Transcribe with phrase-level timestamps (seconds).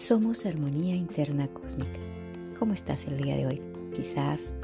[0.00, 2.00] Somos armonía interna cósmica.
[2.58, 3.60] ¿Cómo estás el día de hoy?
[3.94, 4.54] Quizás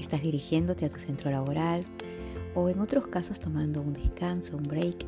[0.00, 1.84] estás dirigiéndote a tu centro laboral
[2.56, 5.06] o en otros casos tomando un descanso, un break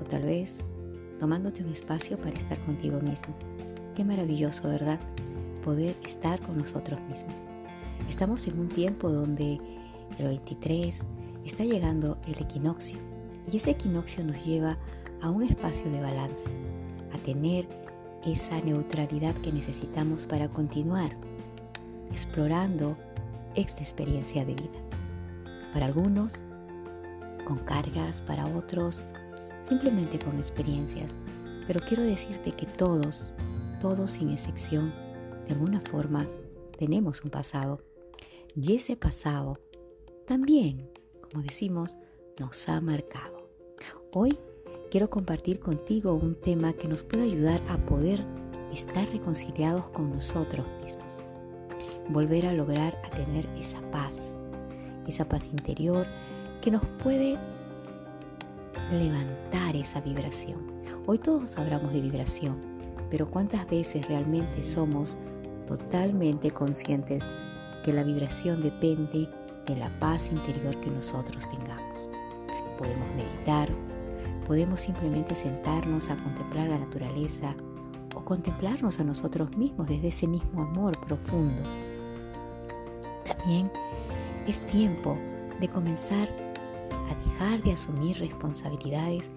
[0.00, 0.70] o tal vez
[1.18, 3.34] tomándote un espacio para estar contigo mismo.
[3.96, 5.00] Qué maravilloso, ¿verdad?
[5.64, 7.34] Poder estar con nosotros mismos.
[8.08, 9.58] Estamos en un tiempo donde
[10.20, 11.04] el 23
[11.44, 13.00] está llegando el equinoccio
[13.50, 14.78] y ese equinoccio nos lleva
[15.20, 16.48] a un espacio de balance,
[17.12, 17.66] a tener
[18.26, 21.16] esa neutralidad que necesitamos para continuar
[22.10, 22.96] explorando
[23.54, 24.80] esta experiencia de vida.
[25.72, 26.44] Para algunos,
[27.46, 29.02] con cargas, para otros,
[29.62, 31.12] simplemente con experiencias.
[31.66, 33.32] Pero quiero decirte que todos,
[33.80, 34.94] todos sin excepción,
[35.46, 36.26] de alguna forma,
[36.78, 37.82] tenemos un pasado.
[38.54, 39.58] Y ese pasado
[40.26, 40.90] también,
[41.22, 41.96] como decimos,
[42.38, 43.50] nos ha marcado.
[44.12, 44.38] Hoy
[44.96, 48.24] quiero compartir contigo un tema que nos puede ayudar a poder
[48.72, 51.22] estar reconciliados con nosotros mismos.
[52.08, 54.38] Volver a lograr a tener esa paz,
[55.06, 56.06] esa paz interior
[56.62, 57.36] que nos puede
[58.90, 60.64] levantar esa vibración.
[61.04, 62.56] Hoy todos hablamos de vibración,
[63.10, 65.18] pero ¿cuántas veces realmente somos
[65.66, 67.28] totalmente conscientes
[67.84, 69.28] que la vibración depende
[69.66, 72.08] de la paz interior que nosotros tengamos?
[72.78, 73.68] Podemos meditar,
[74.46, 77.56] podemos simplemente sentarnos a contemplar la naturaleza
[78.14, 81.62] o contemplarnos a nosotros mismos desde ese mismo amor profundo.
[83.24, 83.70] También
[84.46, 85.18] es tiempo
[85.60, 89.30] de comenzar a dejar de asumir responsabilidades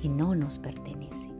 [0.00, 1.32] que no nos pertenecen.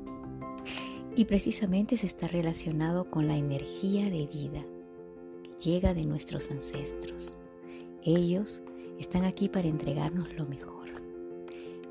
[1.14, 4.62] Y precisamente eso está relacionado con la energía de vida
[5.42, 7.36] que llega de nuestros ancestros.
[8.02, 8.62] Ellos
[8.98, 10.83] están aquí para entregarnos lo mejor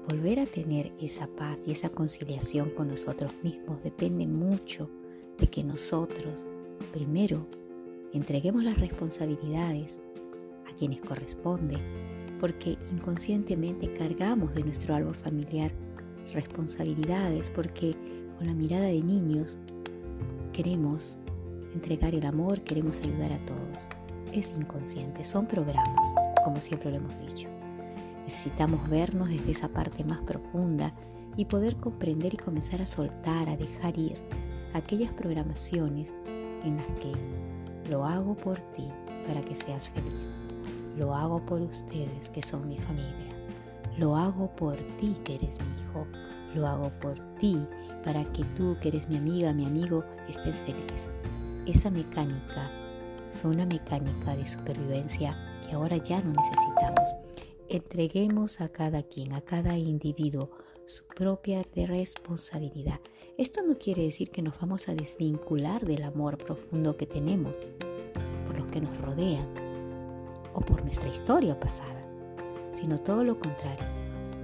[0.08, 4.90] volver a tener esa paz y esa conciliación con nosotros mismos depende mucho
[5.38, 6.46] de que nosotros,
[6.92, 7.48] primero,
[8.14, 10.02] entreguemos las responsabilidades
[10.70, 11.78] a quienes corresponde,
[12.40, 15.72] porque inconscientemente cargamos de nuestro árbol familiar
[16.34, 17.96] responsabilidades, porque
[18.38, 19.58] con la mirada de niños
[20.52, 21.20] queremos
[21.74, 23.90] entregar el amor, queremos ayudar a todos.
[24.34, 27.48] Es inconsciente, son programas, como siempre lo hemos dicho.
[28.24, 30.94] Necesitamos vernos desde esa parte más profunda
[31.36, 34.22] y poder comprender y comenzar a soltar, a dejar ir
[34.74, 36.20] aquellas programaciones
[36.64, 37.12] en las que
[37.90, 38.88] lo hago por ti
[39.28, 40.42] para que seas feliz.
[40.98, 43.30] Lo hago por ustedes que son mi familia.
[43.98, 46.08] Lo hago por ti que eres mi hijo.
[46.56, 47.60] Lo hago por ti
[48.04, 51.10] para que tú que eres mi amiga, mi amigo, estés feliz.
[51.66, 52.70] Esa mecánica
[53.42, 55.36] fue una mecánica de supervivencia
[55.68, 57.16] que ahora ya no necesitamos
[57.70, 60.50] entreguemos a cada quien, a cada individuo,
[60.86, 63.00] su propia responsabilidad.
[63.38, 67.66] Esto no quiere decir que nos vamos a desvincular del amor profundo que tenemos
[68.46, 69.48] por los que nos rodean
[70.54, 72.06] o por nuestra historia pasada,
[72.74, 73.86] sino todo lo contrario.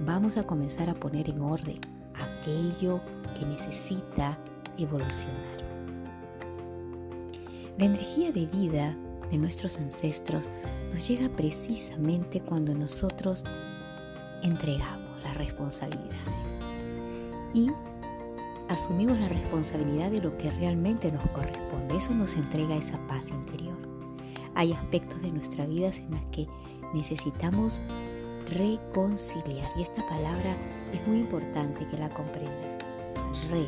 [0.04, 1.80] Vamos a comenzar a poner en orden
[2.14, 3.00] aquello
[3.38, 4.38] que necesita
[4.78, 5.60] evolucionar.
[7.78, 8.96] La energía de vida
[9.30, 10.48] de nuestros ancestros
[10.92, 13.44] nos llega precisamente cuando nosotros
[14.42, 16.52] entregamos las responsabilidades
[17.54, 17.70] y
[18.68, 21.96] asumimos la responsabilidad de lo que realmente nos corresponde.
[21.96, 23.76] Eso nos entrega esa paz interior.
[24.54, 26.46] Hay aspectos de nuestra vida en los que
[26.94, 27.80] necesitamos
[28.50, 30.56] reconciliar y esta palabra
[30.92, 32.78] es muy importante que la comprendas.
[33.50, 33.66] Re,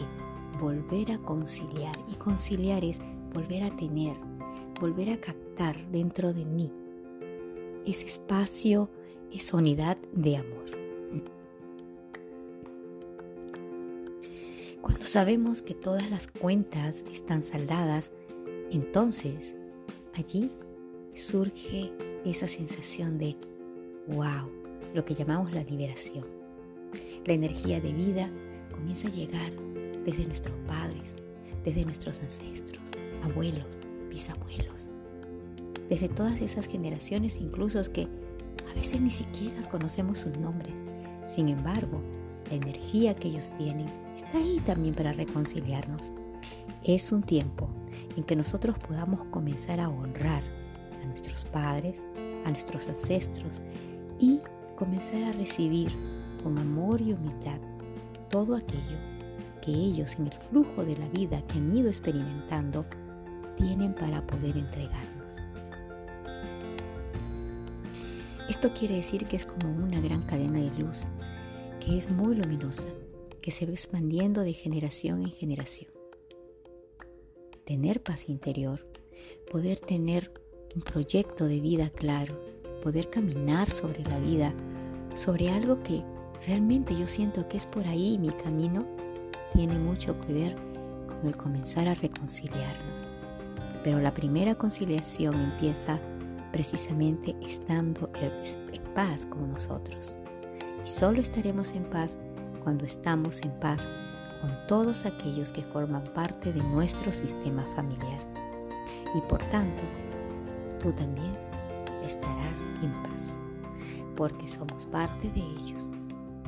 [0.61, 3.01] volver a conciliar y conciliar es
[3.33, 4.17] volver a tener,
[4.81, 5.52] volver a captar
[5.91, 6.73] dentro de mí
[7.85, 8.91] ese espacio,
[9.33, 10.65] esa unidad de amor.
[14.81, 18.13] Cuando sabemos que todas las cuentas están saldadas,
[18.71, 19.55] entonces
[20.15, 20.51] allí
[21.13, 21.93] surge
[22.25, 23.37] esa sensación de
[24.09, 24.51] wow,
[24.95, 26.27] lo que llamamos la liberación.
[27.25, 28.31] La energía de vida
[28.73, 29.53] comienza a llegar
[30.05, 31.15] desde nuestros padres,
[31.65, 32.83] desde nuestros ancestros,
[33.23, 33.79] abuelos,
[34.11, 34.91] bisabuelos,
[35.93, 38.09] desde todas esas generaciones incluso que
[38.71, 40.73] a veces ni siquiera conocemos sus nombres.
[41.27, 42.01] Sin embargo,
[42.49, 46.11] la energía que ellos tienen está ahí también para reconciliarnos.
[46.83, 47.69] Es un tiempo
[48.17, 50.43] en que nosotros podamos comenzar a honrar
[51.03, 52.01] a nuestros padres,
[52.47, 53.61] a nuestros ancestros
[54.19, 54.41] y
[54.77, 55.93] comenzar a recibir
[56.43, 57.61] con amor y humildad
[58.31, 58.97] todo aquello
[59.61, 62.87] que ellos en el flujo de la vida que han ido experimentando
[63.59, 65.22] tienen para poder entregarnos.
[68.53, 71.07] Esto quiere decir que es como una gran cadena de luz,
[71.81, 72.91] que es muy luminosa,
[73.41, 75.91] que se va expandiendo de generación en generación.
[77.65, 78.87] tener paz interior,
[79.51, 80.31] poder tener
[80.77, 82.39] un proyecto de vida claro,
[82.83, 84.53] poder caminar sobre la vida,
[85.15, 86.05] sobre algo que
[86.47, 88.87] realmente yo siento que es por ahí mi camino,
[89.55, 90.57] tiene mucho que ver
[91.07, 93.15] con el comenzar a reconciliarnos.
[93.83, 95.99] Pero la primera conciliación empieza
[96.53, 100.19] precisamente estando en paz con nosotros.
[100.85, 102.19] Y solo estaremos en paz
[102.63, 103.89] cuando estamos en paz
[104.41, 108.21] con todos aquellos que forman parte de nuestro sistema familiar.
[109.15, 109.83] Y por tanto,
[110.81, 111.35] tú también
[112.05, 113.37] estarás en paz,
[114.17, 115.91] porque somos parte de ellos,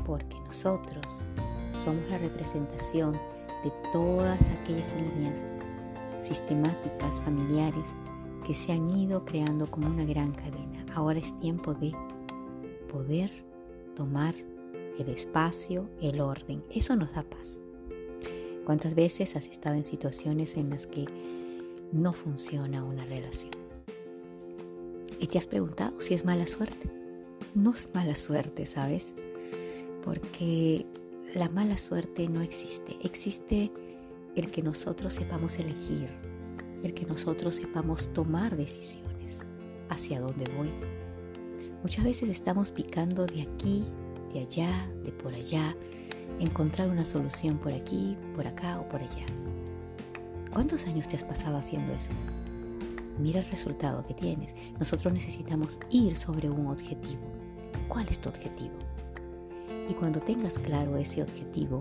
[0.05, 1.27] porque nosotros
[1.71, 5.45] somos la representación de todas aquellas líneas
[6.21, 7.87] sistemáticas familiares
[8.47, 10.85] que se han ido creando como una gran cadena.
[10.95, 11.93] Ahora es tiempo de
[12.93, 13.31] poder
[13.97, 14.35] tomar
[14.99, 16.63] el espacio, el orden.
[16.71, 17.63] Eso nos da paz.
[18.65, 21.05] ¿Cuántas veces has estado en situaciones en las que
[21.93, 23.53] no funciona una relación?
[25.19, 26.91] Y te has preguntado si es mala suerte.
[27.55, 29.15] No es mala suerte, ¿sabes?
[30.03, 30.87] Porque
[31.35, 32.97] la mala suerte no existe.
[33.03, 33.71] Existe
[34.35, 36.11] el que nosotros sepamos elegir,
[36.85, 39.43] el que nosotros sepamos tomar decisiones.
[39.89, 40.71] ¿Hacia dónde voy?
[41.83, 43.85] Muchas veces estamos picando de aquí,
[44.33, 45.75] de allá, de por allá,
[46.41, 49.25] encontrar una solución por aquí, por acá o por allá.
[50.53, 52.13] ¿Cuántos años te has pasado haciendo eso?
[53.19, 54.55] Mira el resultado que tienes.
[54.79, 57.23] Nosotros necesitamos ir sobre un objetivo.
[57.89, 58.75] ¿Cuál es tu objetivo?
[59.89, 61.81] Y cuando tengas claro ese objetivo,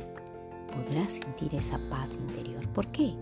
[0.71, 2.67] podrás sentir esa paz interior.
[2.69, 3.13] ¿Por qué?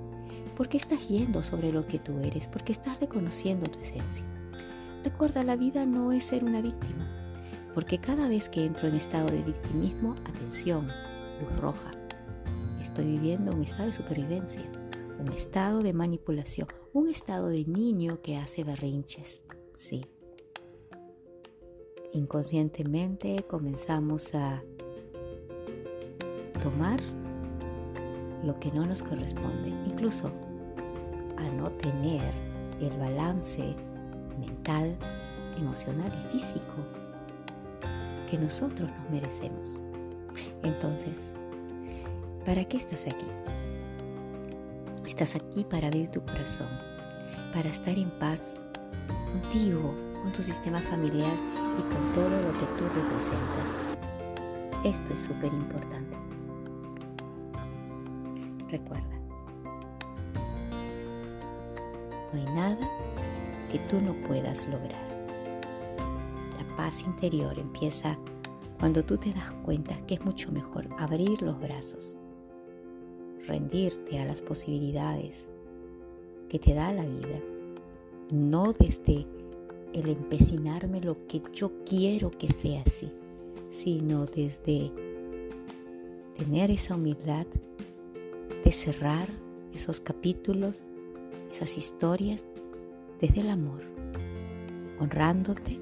[0.62, 4.24] Porque estás yendo sobre lo que tú eres, porque estás reconociendo tu esencia.
[5.04, 7.12] Recuerda, la vida no es ser una víctima,
[7.74, 10.88] porque cada vez que entro en estado de victimismo, atención,
[11.40, 11.90] luz roja,
[12.80, 14.62] estoy viviendo un estado de supervivencia,
[15.18, 19.42] un estado de manipulación, un estado de niño que hace berrinches.
[19.74, 20.06] Sí.
[22.14, 24.62] Inconscientemente comenzamos a
[26.62, 27.02] tomar
[28.44, 30.32] lo que no nos corresponde, incluso
[31.42, 32.32] a no tener
[32.80, 33.76] el balance
[34.40, 34.96] mental,
[35.58, 36.76] emocional y físico
[38.30, 39.82] que nosotros nos merecemos.
[40.64, 41.34] Entonces,
[42.46, 43.26] ¿para qué estás aquí?
[45.06, 46.70] Estás aquí para abrir tu corazón,
[47.54, 48.60] para estar en paz
[49.32, 51.34] contigo, con tu sistema familiar
[51.78, 53.92] y con todo lo que tú representas.
[54.84, 56.16] Esto es súper importante.
[58.70, 59.21] Recuerda,
[62.34, 62.90] no hay nada
[63.72, 65.06] que tú no puedas lograr.
[66.58, 68.18] La paz interior empieza
[68.80, 72.18] cuando tú te das cuenta que es mucho mejor abrir los brazos,
[73.48, 75.50] rendirte a las posibilidades
[76.50, 77.40] que te da la vida,
[78.32, 79.28] no desde
[79.94, 83.12] el empecinarme lo que yo quiero que sea así,
[83.70, 84.92] sino desde
[86.38, 87.46] tener esa humildad
[88.64, 89.28] de cerrar
[89.74, 90.90] esos capítulos,
[91.52, 92.46] esas historias
[93.20, 93.82] desde el amor,
[95.00, 95.80] honrándote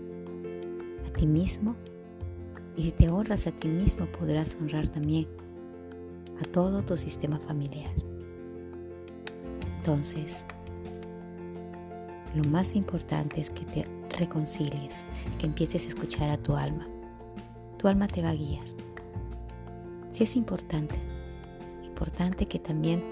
[1.07, 1.75] a ti mismo.
[2.75, 5.27] Y si te honras a ti mismo, podrás honrar también
[6.41, 7.91] a todo tu sistema familiar.
[9.77, 10.45] Entonces,
[12.35, 15.03] lo más importante es que te reconcilies,
[15.37, 16.87] que empieces a escuchar a tu alma.
[17.77, 18.65] Tu alma te va a guiar.
[20.09, 20.99] Si es importante,
[21.83, 23.03] importante que también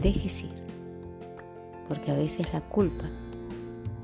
[0.00, 0.73] dejes ir,
[1.88, 3.04] porque a veces la culpa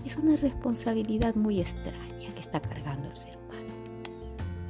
[0.05, 3.75] es una responsabilidad muy extraña que está cargando el ser humano.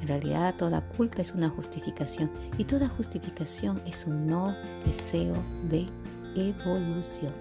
[0.01, 5.35] En realidad toda culpa es una justificación y toda justificación es un no deseo
[5.69, 5.87] de
[6.35, 7.35] evolucionar.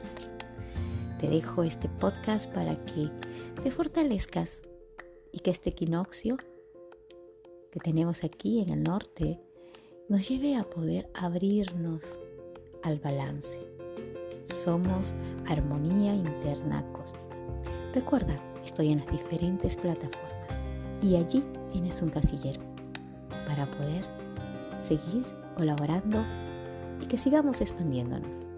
[1.18, 3.10] Te dejo este podcast para que
[3.62, 4.62] te fortalezcas
[5.32, 6.36] y que este equinoccio
[7.70, 9.40] que tenemos aquí en el norte
[10.08, 12.18] nos lleve a poder abrirnos
[12.82, 13.79] al balance.
[14.50, 15.14] Somos
[15.48, 17.36] armonía interna cósmica.
[17.94, 20.58] Recuerda, estoy en las diferentes plataformas
[21.00, 22.60] y allí tienes un casillero
[23.46, 24.04] para poder
[24.82, 25.24] seguir
[25.56, 26.24] colaborando
[27.00, 28.50] y que sigamos expandiéndonos.